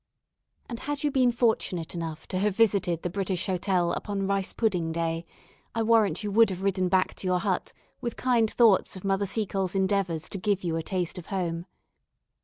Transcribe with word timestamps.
And 0.67 0.79
had 0.79 1.03
you 1.03 1.11
been 1.11 1.31
fortunate 1.31 1.93
enough 1.93 2.27
to 2.29 2.39
have 2.39 2.55
visited 2.55 3.03
the 3.03 3.09
British 3.11 3.45
Hotel 3.45 3.91
upon 3.91 4.25
rice 4.25 4.51
pudding 4.51 4.91
day, 4.91 5.27
I 5.75 5.83
warrant 5.83 6.23
you 6.23 6.31
would 6.31 6.49
have 6.49 6.63
ridden 6.63 6.89
back 6.89 7.13
to 7.17 7.27
your 7.27 7.39
hut 7.41 7.71
with 8.01 8.15
kind 8.17 8.49
thoughts 8.49 8.95
of 8.95 9.03
Mother 9.03 9.27
Seacole's 9.27 9.75
endeavours 9.75 10.27
to 10.29 10.39
give 10.39 10.63
you 10.63 10.75
a 10.75 10.81
taste 10.81 11.19
of 11.19 11.27
home. 11.27 11.67